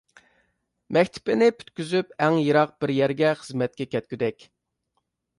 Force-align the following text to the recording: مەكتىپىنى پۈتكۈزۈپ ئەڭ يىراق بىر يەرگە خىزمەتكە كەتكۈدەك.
مەكتىپىنى 0.95 1.49
پۈتكۈزۈپ 1.59 2.15
ئەڭ 2.27 2.37
يىراق 2.43 2.73
بىر 2.83 2.93
يەرگە 2.95 3.33
خىزمەتكە 3.41 3.87
كەتكۈدەك. 3.91 4.47